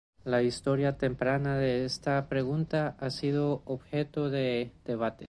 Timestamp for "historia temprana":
0.43-1.57